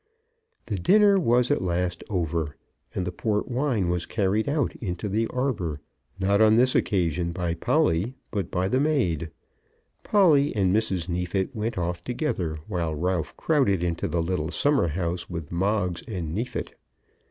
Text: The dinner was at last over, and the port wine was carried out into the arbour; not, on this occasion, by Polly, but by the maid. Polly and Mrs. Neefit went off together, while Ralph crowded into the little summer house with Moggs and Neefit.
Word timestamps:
The 0.65 0.79
dinner 0.79 1.19
was 1.19 1.51
at 1.51 1.61
last 1.61 2.03
over, 2.09 2.55
and 2.95 3.05
the 3.05 3.11
port 3.11 3.47
wine 3.47 3.87
was 3.87 4.07
carried 4.07 4.49
out 4.49 4.73
into 4.77 5.07
the 5.07 5.27
arbour; 5.27 5.79
not, 6.19 6.41
on 6.41 6.55
this 6.55 6.73
occasion, 6.73 7.31
by 7.31 7.53
Polly, 7.53 8.15
but 8.31 8.49
by 8.49 8.67
the 8.67 8.79
maid. 8.79 9.29
Polly 10.03 10.55
and 10.55 10.75
Mrs. 10.75 11.07
Neefit 11.07 11.55
went 11.55 11.77
off 11.77 12.03
together, 12.03 12.57
while 12.67 12.95
Ralph 12.95 13.37
crowded 13.37 13.83
into 13.83 14.07
the 14.07 14.23
little 14.23 14.49
summer 14.49 14.87
house 14.87 15.29
with 15.29 15.51
Moggs 15.51 16.01
and 16.07 16.33
Neefit. 16.33 16.73